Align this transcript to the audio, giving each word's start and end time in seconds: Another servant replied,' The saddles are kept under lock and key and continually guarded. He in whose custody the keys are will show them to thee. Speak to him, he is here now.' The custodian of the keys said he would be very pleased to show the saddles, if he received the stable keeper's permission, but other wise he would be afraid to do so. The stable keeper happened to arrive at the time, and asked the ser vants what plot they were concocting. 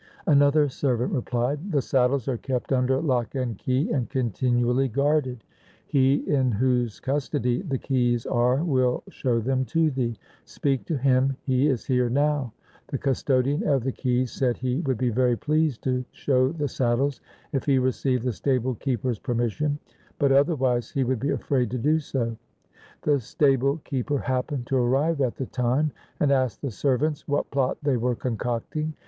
Another 0.25 0.67
servant 0.67 1.11
replied,' 1.13 1.59
The 1.71 1.79
saddles 1.83 2.27
are 2.27 2.39
kept 2.39 2.73
under 2.73 2.99
lock 2.99 3.35
and 3.35 3.55
key 3.55 3.91
and 3.91 4.09
continually 4.09 4.87
guarded. 4.87 5.43
He 5.85 6.27
in 6.27 6.53
whose 6.53 6.99
custody 6.99 7.61
the 7.61 7.77
keys 7.77 8.25
are 8.25 8.63
will 8.63 9.03
show 9.11 9.39
them 9.39 9.63
to 9.65 9.91
thee. 9.91 10.17
Speak 10.43 10.85
to 10.85 10.97
him, 10.97 11.37
he 11.43 11.67
is 11.67 11.85
here 11.85 12.09
now.' 12.09 12.51
The 12.87 12.97
custodian 12.97 13.67
of 13.67 13.83
the 13.83 13.91
keys 13.91 14.31
said 14.31 14.57
he 14.57 14.79
would 14.79 14.97
be 14.97 15.09
very 15.11 15.35
pleased 15.37 15.83
to 15.83 16.03
show 16.13 16.51
the 16.51 16.67
saddles, 16.67 17.21
if 17.53 17.65
he 17.67 17.77
received 17.77 18.23
the 18.23 18.33
stable 18.33 18.73
keeper's 18.73 19.19
permission, 19.19 19.77
but 20.17 20.31
other 20.31 20.55
wise 20.55 20.89
he 20.89 21.03
would 21.03 21.19
be 21.19 21.29
afraid 21.29 21.69
to 21.69 21.77
do 21.77 21.99
so. 21.99 22.35
The 23.03 23.19
stable 23.19 23.77
keeper 23.83 24.17
happened 24.17 24.65
to 24.65 24.77
arrive 24.77 25.21
at 25.21 25.35
the 25.35 25.45
time, 25.45 25.91
and 26.19 26.31
asked 26.31 26.63
the 26.63 26.71
ser 26.71 26.97
vants 26.97 27.27
what 27.27 27.51
plot 27.51 27.77
they 27.83 27.97
were 27.97 28.15
concocting. 28.15 28.95